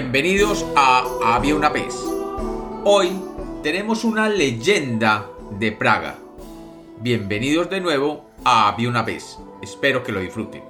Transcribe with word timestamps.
Bienvenidos 0.00 0.64
a 0.76 1.02
Había 1.24 1.56
una 1.56 1.70
vez. 1.70 1.92
Hoy 2.84 3.20
tenemos 3.64 4.04
una 4.04 4.28
leyenda 4.28 5.26
de 5.50 5.72
Praga. 5.72 6.14
Bienvenidos 7.00 7.68
de 7.68 7.80
nuevo 7.80 8.30
a 8.44 8.68
Había 8.68 8.90
una 8.90 9.02
vez. 9.02 9.40
Espero 9.60 10.04
que 10.04 10.12
lo 10.12 10.20
disfruten. 10.20 10.62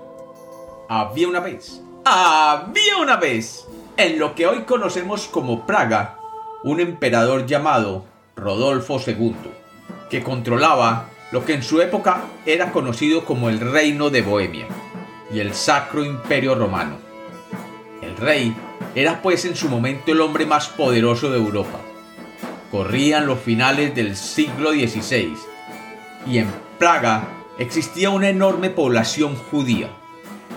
Había 0.89 1.29
una 1.29 1.41
vez. 1.41 1.83
Había 2.07 2.97
una 2.97 3.17
vez. 3.17 3.67
En 3.99 4.19
lo 4.19 4.35
que 4.35 4.47
hoy 4.47 4.63
conocemos 4.63 5.27
como 5.27 5.67
Praga, 5.67 6.17
un 6.65 6.81
emperador 6.81 7.45
llamado 7.45 8.07
Rodolfo 8.35 8.99
II, 9.07 9.37
que 10.09 10.23
controlaba 10.23 11.11
lo 11.33 11.45
que 11.45 11.53
en 11.53 11.63
su 11.63 11.83
época 11.83 12.23
era 12.47 12.73
conocido 12.73 13.27
como 13.27 13.51
el 13.51 13.61
Reino 13.61 14.09
de 14.09 14.23
Bohemia 14.23 14.67
y 15.31 15.41
el 15.41 15.53
Sacro 15.53 16.03
Imperio 16.03 16.55
Romano. 16.55 16.97
El 18.01 18.17
rey 18.17 18.57
era 18.95 19.23
pues 19.23 19.45
en 19.45 19.57
su 19.57 19.69
momento 19.69 20.13
el 20.13 20.21
hombre 20.21 20.47
más 20.47 20.69
poderoso 20.69 21.31
de 21.31 21.39
Europa. 21.39 21.81
Corrían 22.71 23.27
los 23.27 23.41
finales 23.41 23.95
del 23.95 24.17
siglo 24.17 24.73
XVI 24.73 25.37
y 26.27 26.39
en 26.39 26.49
Praga 26.79 27.29
existía 27.59 28.11
una 28.11 28.29
enorme 28.29 28.71
población 28.71 29.37
judía 29.37 29.89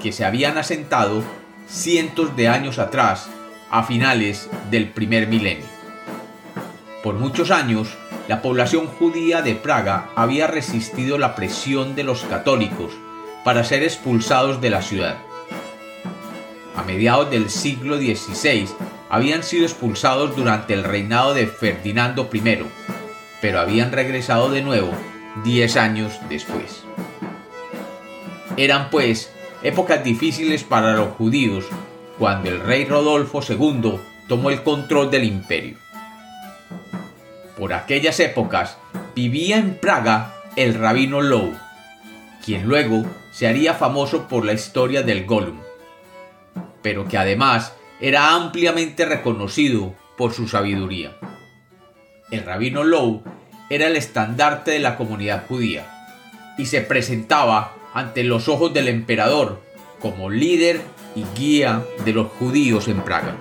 que 0.02 0.12
se 0.12 0.26
habían 0.26 0.58
asentado 0.58 1.24
cientos 1.68 2.36
de 2.36 2.48
años 2.48 2.80
atrás 2.80 3.30
a 3.70 3.84
finales 3.84 4.50
del 4.70 4.90
primer 4.90 5.28
milenio. 5.28 5.66
Por 7.04 7.16
muchos 7.16 7.50
años, 7.52 7.98
la 8.28 8.42
población 8.42 8.88
judía 8.88 9.42
de 9.42 9.56
Praga 9.56 10.10
había 10.16 10.48
resistido 10.48 11.18
la 11.18 11.36
presión 11.36 11.96
de 11.96 12.04
los 12.04 12.24
católicos 12.24 12.92
para 13.44 13.64
ser 13.64 13.84
expulsados 13.84 14.62
de 14.62 14.70
la 14.70 14.82
ciudad. 14.82 15.18
A 16.76 16.84
mediados 16.84 17.30
del 17.30 17.50
siglo 17.50 17.98
XVI 17.98 18.68
habían 19.10 19.44
sido 19.44 19.66
expulsados 19.66 20.36
durante 20.36 20.74
el 20.74 20.84
reinado 20.84 21.34
de 21.34 21.48
Ferdinando 21.48 22.30
I, 22.32 22.60
pero 23.42 23.60
habían 23.60 23.92
regresado 23.92 24.50
de 24.50 24.62
nuevo 24.62 24.92
diez 25.44 25.76
años 25.76 26.20
después. 26.30 26.84
Eran 28.58 28.90
pues 28.90 29.32
épocas 29.64 30.04
difíciles 30.04 30.64
para 30.64 30.94
los 30.94 31.10
judíos 31.16 31.66
cuando 32.18 32.50
el 32.50 32.62
rey 32.62 32.86
Rodolfo 32.86 33.42
II 33.48 34.00
tomó 34.28 34.50
el 34.50 34.64
control 34.64 35.12
del 35.12 35.24
imperio. 35.24 35.78
Por 37.58 37.74
aquellas 37.74 38.20
épocas 38.20 38.78
vivía 39.16 39.58
en 39.58 39.76
Praga 39.76 40.36
el 40.56 40.74
rabino 40.74 41.22
Lowe, 41.22 41.54
quien 42.44 42.68
luego 42.68 43.06
se 43.32 43.48
haría 43.48 43.74
famoso 43.74 44.28
por 44.28 44.46
la 44.46 44.54
historia 44.54 45.04
del 45.04 45.26
Gollum, 45.26 45.60
pero 46.82 47.08
que 47.08 47.18
además 47.18 47.74
era 48.00 48.34
ampliamente 48.34 49.06
reconocido 49.06 49.94
por 50.18 50.34
su 50.34 50.48
sabiduría. 50.48 51.18
El 52.32 52.44
rabino 52.44 52.84
Lowe 52.84 53.24
era 53.70 53.88
el 53.88 53.96
estandarte 53.96 54.72
de 54.72 54.80
la 54.80 54.98
comunidad 54.98 55.46
judía 55.48 55.86
y 56.58 56.66
se 56.66 56.82
presentaba 56.82 57.74
ante 57.94 58.24
los 58.24 58.48
ojos 58.48 58.74
del 58.74 58.88
emperador 58.88 59.62
como 60.00 60.30
líder 60.30 60.82
y 61.16 61.24
guía 61.38 61.84
de 62.06 62.14
los 62.14 62.28
judíos 62.28 62.88
en 62.88 63.02
Praga. 63.02 63.36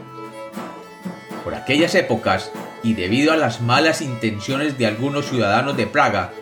Por 1.44 1.54
aquellas 1.54 1.94
épocas, 1.94 2.52
y 2.82 2.94
debido 2.94 3.32
a 3.32 3.36
las 3.36 3.60
malas 3.60 4.00
intenciones 4.00 4.78
de 4.78 4.86
algunos 4.86 5.26
ciudadanos 5.26 5.76
de 5.76 5.86
Praga, 5.86 6.32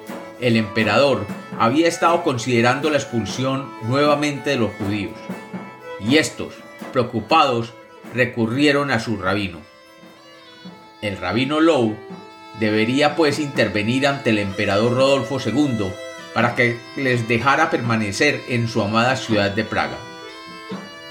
el 0.40 0.56
emperador 0.56 1.26
había 1.58 1.88
estado 1.88 2.22
considerando 2.22 2.90
la 2.90 2.98
expulsión 2.98 3.68
nuevamente 3.84 4.50
de 4.50 4.56
los 4.56 4.72
judíos. 4.74 5.16
Y 6.00 6.16
estos, 6.16 6.54
preocupados, 6.88 7.72
recurrieron 8.14 8.90
a 8.90 9.00
su 9.00 9.16
rabino. 9.16 9.60
El 11.00 11.16
rabino 11.16 11.60
Lowe 11.60 11.96
debería 12.58 13.14
pues 13.14 13.38
intervenir 13.38 14.06
ante 14.06 14.30
el 14.30 14.38
emperador 14.38 14.94
Rodolfo 14.94 15.38
II 15.44 15.92
para 16.34 16.54
que 16.54 16.78
les 16.96 17.28
dejara 17.28 17.70
permanecer 17.70 18.42
en 18.48 18.68
su 18.68 18.82
amada 18.82 19.16
ciudad 19.16 19.50
de 19.50 19.64
Praga. 19.64 19.96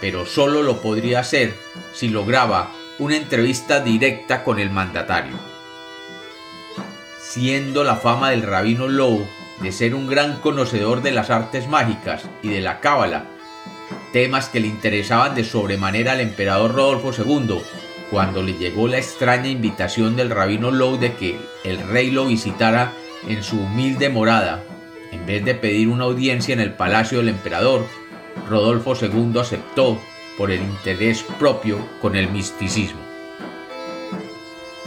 Pero 0.02 0.26
solo 0.26 0.62
lo 0.62 0.82
podría 0.82 1.22
hacer 1.22 1.56
si 1.94 2.10
lograba 2.10 2.72
una 3.00 3.16
entrevista 3.16 3.80
directa 3.80 4.44
con 4.44 4.60
el 4.60 4.70
mandatario. 4.70 5.36
Siendo 7.22 7.84
la 7.84 7.96
fama 7.96 8.32
del 8.32 8.44
rabino 8.44 8.88
Lowe 8.88 9.28
de 9.62 9.72
ser 9.72 9.96
un 9.96 10.08
gran 10.08 10.40
conocedor 10.40 11.02
de 11.02 11.12
las 11.12 11.30
artes 11.30 11.68
mágicas 11.68 12.24
y 12.42 12.50
de 12.50 12.62
la 12.62 12.80
cábala, 12.80 13.26
temas 14.18 14.50
que 14.50 14.60
le 14.60 14.66
interesaban 14.66 15.36
de 15.36 15.44
sobremanera 15.44 16.14
al 16.14 16.22
emperador 16.22 16.74
Rodolfo 16.74 17.12
II, 17.14 17.60
cuando 18.10 18.42
le 18.42 18.54
llegó 18.54 18.88
la 18.88 18.98
extraña 18.98 19.48
invitación 19.48 20.16
del 20.16 20.32
rabino 20.32 20.72
Lowe 20.72 20.98
de 20.98 21.14
que 21.14 21.38
el 21.64 21.88
rey 21.88 22.10
lo 22.10 22.26
visitara 22.26 22.94
en 23.28 23.44
su 23.44 23.60
humilde 23.60 24.10
morada, 24.10 24.64
en 25.12 25.24
vez 25.28 25.46
de 25.46 25.54
pedir 25.54 25.88
una 25.90 26.06
audiencia 26.06 26.52
en 26.54 26.62
el 26.62 26.74
palacio 26.74 27.20
del 27.20 27.30
emperador, 27.30 27.86
Rodolfo 28.50 28.96
II 29.00 29.40
aceptó 29.40 30.02
por 30.36 30.50
el 30.50 30.64
interés 30.64 31.24
propio 31.38 31.78
con 32.02 32.16
el 32.16 32.28
misticismo. 32.28 33.02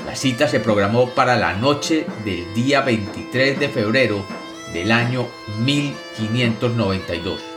La 0.06 0.16
cita 0.16 0.48
se 0.48 0.58
programó 0.58 1.10
para 1.10 1.36
la 1.36 1.52
noche 1.52 2.04
del 2.24 2.52
día 2.52 2.80
23 2.80 3.60
de 3.60 3.68
febrero 3.68 4.26
del 4.72 4.90
año 4.90 5.28
1592. 5.64 7.49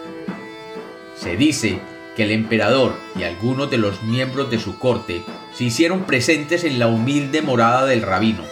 Se 1.23 1.37
dice 1.37 1.79
que 2.17 2.23
el 2.23 2.31
emperador 2.31 2.93
y 3.17 3.23
algunos 3.23 3.71
de 3.71 3.77
los 3.77 4.03
miembros 4.03 4.51
de 4.51 4.59
su 4.59 4.77
corte 4.77 5.23
se 5.53 5.63
hicieron 5.63 6.03
presentes 6.03 6.65
en 6.65 6.79
la 6.79 6.87
humilde 6.87 7.41
morada 7.41 7.85
del 7.85 8.01
rabino 8.01 8.43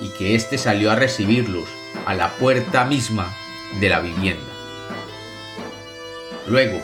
y 0.00 0.10
que 0.10 0.36
éste 0.36 0.56
salió 0.56 0.92
a 0.92 0.94
recibirlos 0.94 1.64
a 2.06 2.14
la 2.14 2.28
puerta 2.36 2.84
misma 2.84 3.34
de 3.80 3.88
la 3.88 3.98
vivienda. 3.98 4.46
Luego, 6.46 6.80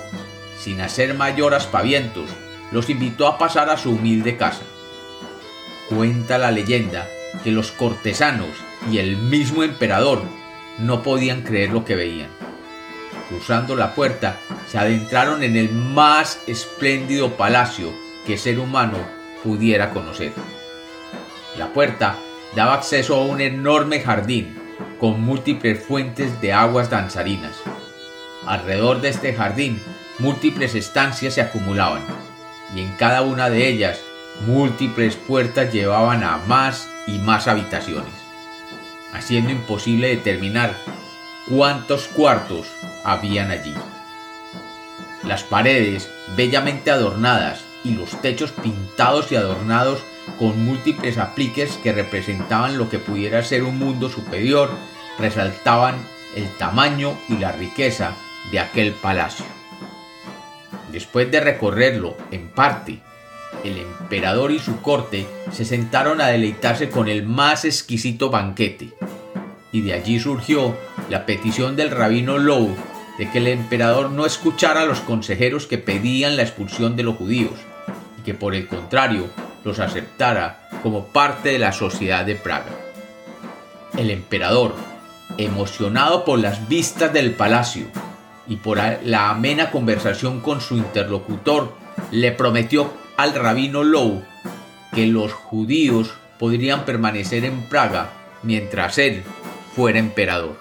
sin 0.58 0.80
hacer 0.80 1.14
mayor 1.14 1.54
aspavientos, 1.54 2.28
los 2.72 2.91
invitó 2.91 3.28
a 3.28 3.38
pasar 3.38 3.70
a 3.70 3.76
su 3.76 3.92
humilde 3.92 4.36
casa. 4.36 4.62
Cuenta 5.88 6.38
la 6.38 6.50
leyenda 6.50 7.06
que 7.44 7.52
los 7.52 7.70
cortesanos 7.70 8.50
y 8.91 8.98
el 8.98 9.16
mismo 9.16 9.62
emperador 9.62 10.22
no 10.80 11.04
podían 11.04 11.42
creer 11.42 11.70
lo 11.70 11.84
que 11.84 11.94
veían. 11.94 12.49
Cruzando 13.30 13.74
la 13.74 13.94
puerta, 13.94 14.36
se 14.66 14.76
adentraron 14.76 15.42
en 15.42 15.56
el 15.56 15.70
más 15.70 16.42
espléndido 16.46 17.38
palacio 17.38 17.91
que 18.26 18.36
ser 18.36 18.58
humano 18.58 18.98
pudiera 19.42 19.91
conocer. 19.91 20.32
La 21.56 21.72
puerta 21.72 22.16
daba 22.54 22.74
acceso 22.74 23.14
a 23.16 23.24
un 23.24 23.41
enorme 23.41 24.00
jardín 24.00 24.58
con 24.98 25.22
múltiples 25.22 25.82
fuentes 25.82 26.42
de 26.42 26.52
aguas 26.52 26.91
danzarinas. 26.91 27.56
Alrededor 28.46 29.00
de 29.00 29.08
este 29.08 29.32
jardín, 29.32 29.80
múltiples 30.18 30.74
estancias 30.74 31.32
se 31.34 31.41
acumulaban, 31.41 32.02
y 32.76 32.80
en 32.80 32.92
cada 32.97 33.22
una 33.22 33.48
de 33.48 33.66
ellas, 33.68 34.00
múltiples 34.47 35.16
puertas 35.16 35.72
llevaban 35.72 36.22
a 36.22 36.36
más 36.47 36.91
y 37.06 37.18
más 37.18 37.48
habitaciones 37.48 38.20
haciendo 39.12 39.50
imposible 39.50 40.08
determinar 40.08 40.74
cuántos 41.50 42.04
cuartos 42.04 42.68
habían 43.04 43.50
allí. 43.50 43.74
Las 45.24 45.42
paredes, 45.42 46.08
bellamente 46.36 46.90
adornadas, 46.90 47.64
y 47.82 47.94
los 47.94 48.10
techos 48.20 48.52
pintados 48.52 49.32
y 49.32 49.36
adornados 49.36 50.00
con 50.38 50.64
múltiples 50.64 51.18
apliques 51.18 51.76
que 51.78 51.92
representaban 51.92 52.78
lo 52.78 52.88
que 52.88 52.98
pudiera 52.98 53.42
ser 53.42 53.64
un 53.64 53.78
mundo 53.78 54.08
superior, 54.08 54.70
resaltaban 55.18 55.96
el 56.36 56.48
tamaño 56.56 57.16
y 57.28 57.38
la 57.38 57.52
riqueza 57.52 58.12
de 58.53 58.60
aquel 58.60 58.92
palacio. 58.92 59.46
Después 60.92 61.30
de 61.30 61.41
recorrerlo 61.41 62.16
en 62.30 62.48
parte, 62.48 63.00
el 63.64 63.78
emperador 63.78 64.53
y 64.53 64.58
su 64.58 64.80
corte 64.80 65.26
se 65.53 65.64
sentaron 65.64 66.20
a 66.20 66.28
deleitarse 66.28 66.91
con 66.91 67.08
el 67.08 67.24
más 67.24 67.64
exquisito 67.64 68.30
banquete, 68.30 68.91
y 69.72 69.80
de 69.82 69.94
allí 69.94 70.20
surgió 70.20 70.76
la 71.10 71.27
petición 71.27 71.77
del 71.77 71.91
rabino 71.91 72.39
Lowe 72.39 72.74
de 73.18 73.28
que 73.30 73.39
el 73.39 73.48
emperador 73.48 74.10
no 74.10 74.24
escuchara 74.24 74.83
a 74.83 74.86
los 74.86 75.01
consejeros 75.01 75.66
que 75.66 75.77
pedían 75.77 76.36
la 76.36 76.42
expulsión 76.42 76.97
de 76.97 77.03
los 77.03 77.16
judíos, 77.16 77.53
y 78.18 78.22
que 78.22 78.33
por 78.33 78.54
el 78.54 78.66
contrario 78.66 79.27
los 79.65 79.78
aceptara 79.78 80.68
como 80.83 81.09
parte 81.09 81.51
de 81.51 81.59
la 81.59 81.72
sociedad 81.72 82.24
de 82.24 82.36
Praga. 82.36 82.71
El 83.98 84.10
emperador, 84.10 84.74
emocionado 85.36 86.24
por 86.24 86.39
las 86.39 86.66
vistas 86.68 87.13
del 87.13 87.33
palacio 87.33 87.84
y 88.48 88.56
por 88.56 88.78
la 89.04 89.28
amena 89.28 89.71
conversación 89.71 90.41
con 90.41 90.63
su 90.63 90.77
interlocutor, 90.77 91.74
le 92.10 92.33
prometió 92.33 92.91
al 93.18 93.34
rabino 93.34 93.84
Lowe 93.84 94.22
que 94.95 95.06
los 95.06 95.33
judíos 95.33 96.15
podrían 96.39 96.86
permanecer 96.86 97.45
en 97.45 97.68
Praga 97.68 98.13
mientras 98.42 98.97
él 98.97 99.24
fuera 99.74 99.98
emperador. 99.98 100.56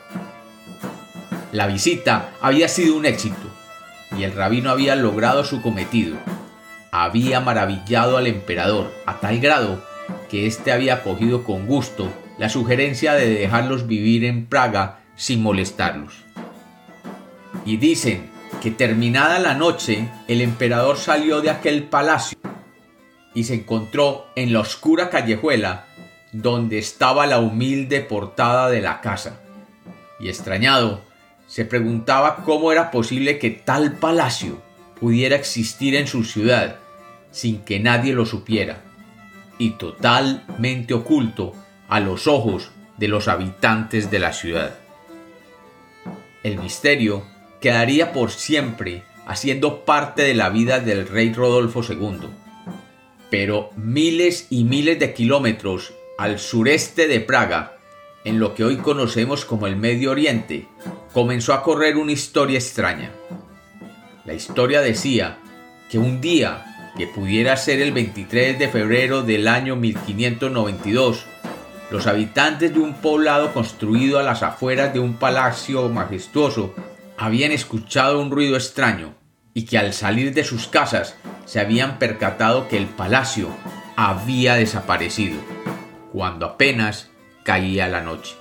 La 1.52 1.66
visita 1.66 2.32
había 2.42 2.68
sido 2.68 2.96
un 2.96 3.06
éxito 3.06 3.50
y 4.18 4.24
el 4.24 4.34
rabino 4.34 4.70
había 4.70 4.96
logrado 4.96 5.44
su 5.44 5.62
cometido. 5.62 6.18
había 6.92 7.40
maravillado 7.40 8.18
al 8.18 8.26
emperador 8.28 8.92
a 9.06 9.20
tal 9.20 9.40
grado 9.40 9.84
que 10.30 10.48
éste 10.48 10.72
había 10.72 10.96
acogido 10.96 11.44
con 11.44 11.68
gusto 11.68 12.12
la 12.38 12.50
sugerencia 12.50 13.14
de 13.14 13.30
dejarlos 13.30 13.88
vivir 13.88 14.26
en 14.26 14.46
Praga 14.46 15.00
sin 15.16 15.44
molestarlos. 15.44 16.24
Y 17.66 17.78
dicen 17.78 18.30
que 18.62 18.72
terminada 18.72 19.40
la 19.40 19.54
noche, 19.54 20.08
el 20.28 20.42
emperador 20.42 20.98
salió 20.98 21.42
de 21.42 21.50
aquel 21.50 21.84
palacio 21.84 22.38
y 23.34 23.44
se 23.44 23.56
encontró 23.56 24.28
en 24.36 24.54
la 24.54 24.62
oscura 24.62 25.10
callejuela 25.10 25.86
donde 26.32 26.78
estaba 26.78 27.28
la 27.28 27.40
humilde 27.40 28.02
portada 28.02 28.70
de 28.70 28.82
la 28.82 29.02
casa. 29.02 29.42
Y 30.20 30.30
extrañado, 30.30 31.02
se 31.50 31.66
preguntaba 31.66 32.44
cómo 32.46 32.72
era 32.72 32.92
posible 32.92 33.40
que 33.40 33.50
tal 33.50 33.94
palacio 33.94 34.62
pudiera 35.00 35.36
existir 35.36 35.96
en 35.96 36.06
su 36.08 36.24
ciudad 36.24 36.78
sin 37.32 37.62
que 37.62 37.80
nadie 37.80 38.14
lo 38.14 38.26
supiera, 38.26 38.84
y 39.58 39.72
totalmente 39.72 40.94
oculto 40.94 41.54
a 41.88 42.00
los 42.00 42.28
ojos 42.28 42.72
de 42.98 43.08
los 43.08 43.28
habitantes 43.28 44.10
de 44.12 44.20
la 44.20 44.32
ciudad. 44.32 44.76
El 46.44 46.60
misterio 46.60 47.24
quedaría 47.60 48.14
por 48.14 48.32
siempre 48.32 49.04
haciendo 49.26 49.86
parte 49.86 50.24
de 50.24 50.34
la 50.34 50.50
vida 50.50 50.80
del 50.80 51.08
rey 51.08 51.34
Rodolfo 51.34 51.82
II. 51.84 52.30
Pero 53.30 53.70
miles 53.76 54.48
y 54.50 54.64
miles 54.64 55.00
de 55.00 55.14
kilómetros 55.14 55.94
al 56.18 56.40
sureste 56.40 57.08
de 57.08 57.20
Praga, 57.20 57.78
en 58.24 58.40
lo 58.40 58.56
que 58.56 58.64
hoy 58.64 58.78
conocemos 58.78 59.46
como 59.46 59.68
el 59.68 59.76
Medio 59.76 60.12
Oriente, 60.12 60.68
comenzó 61.14 61.54
a 61.54 61.64
correr 61.64 61.98
una 61.98 62.12
historia 62.12 62.60
extraña. 62.60 63.12
La 64.26 64.34
historia 64.34 64.82
decía 64.82 65.38
que 65.90 65.98
un 65.98 66.22
día, 66.22 66.92
que 66.98 67.08
pudiera 67.08 67.58
ser 67.58 67.82
el 67.82 67.92
23 67.92 68.60
de 68.60 68.68
febrero 68.68 69.24
del 69.24 69.48
año 69.48 69.76
1592, 69.76 71.26
los 71.90 72.06
habitantes 72.06 72.74
de 72.74 72.80
un 72.80 72.94
poblado 72.96 73.52
construido 73.54 74.20
a 74.20 74.24
las 74.24 74.44
afueras 74.44 74.94
de 74.94 75.00
un 75.00 75.16
palacio 75.16 75.90
majestuoso 75.90 76.76
habían 77.18 77.52
escuchado 77.52 78.22
un 78.22 78.30
ruido 78.30 78.56
extraño 78.56 79.16
y 79.56 79.66
que 79.66 79.80
al 79.80 79.94
salir 79.94 80.34
de 80.34 80.44
sus 80.44 80.68
casas 80.68 81.16
se 81.46 81.60
habían 81.60 81.98
percatado 81.98 82.68
que 82.68 82.78
el 82.78 82.86
palacio 82.86 83.50
había 83.96 84.54
desaparecido, 84.56 85.40
cuando 86.14 86.46
apenas 86.46 87.10
caía 87.44 87.88
la 87.88 88.02
noche. 88.02 88.36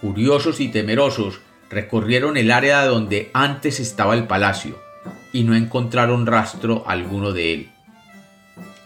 Curiosos 0.00 0.60
y 0.60 0.68
temerosos 0.68 1.40
recorrieron 1.70 2.36
el 2.36 2.50
área 2.50 2.84
donde 2.84 3.30
antes 3.32 3.80
estaba 3.80 4.14
el 4.14 4.26
palacio 4.26 4.78
y 5.32 5.44
no 5.44 5.54
encontraron 5.54 6.26
rastro 6.26 6.84
alguno 6.86 7.32
de 7.32 7.52
él. 7.52 7.70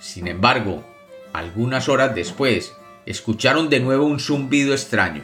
Sin 0.00 0.26
embargo, 0.28 0.84
algunas 1.32 1.88
horas 1.88 2.14
después, 2.14 2.74
escucharon 3.06 3.68
de 3.70 3.80
nuevo 3.80 4.06
un 4.06 4.20
zumbido 4.20 4.72
extraño 4.72 5.22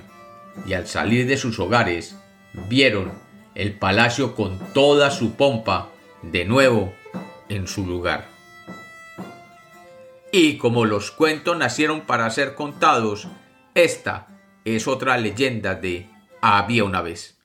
y 0.67 0.75
al 0.75 0.87
salir 0.87 1.27
de 1.27 1.37
sus 1.37 1.59
hogares 1.59 2.17
vieron 2.69 3.13
el 3.55 3.73
palacio 3.73 4.35
con 4.35 4.59
toda 4.73 5.11
su 5.11 5.33
pompa 5.35 5.89
de 6.23 6.45
nuevo 6.45 6.93
en 7.49 7.67
su 7.67 7.87
lugar. 7.87 8.29
Y 10.33 10.59
como 10.59 10.85
los 10.85 11.11
cuentos 11.11 11.57
nacieron 11.57 12.03
para 12.03 12.29
ser 12.31 12.55
contados, 12.55 13.29
esta 13.75 14.27
es 14.65 14.87
otra 14.89 15.17
leyenda 15.17 15.75
de 15.75 16.09
Había 16.43 16.85
una 16.85 17.01
vez. 17.01 17.37